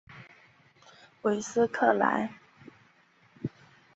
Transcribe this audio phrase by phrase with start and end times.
[1.21, 2.31] 韦斯克莱。